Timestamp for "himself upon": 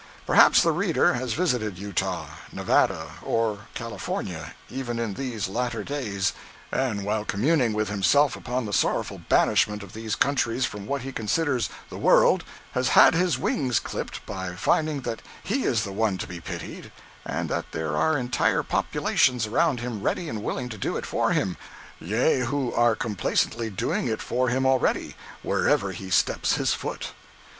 7.89-8.65